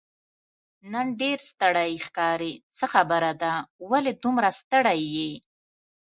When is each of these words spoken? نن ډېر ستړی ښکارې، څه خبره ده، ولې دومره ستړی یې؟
نن 0.91 1.05
ډېر 1.21 1.37
ستړی 1.49 1.91
ښکارې، 2.05 2.53
څه 2.77 2.85
خبره 2.93 3.31
ده، 3.41 3.53
ولې 3.89 4.11
دومره 4.23 4.49
ستړی 4.59 5.01
یې؟ 5.15 5.31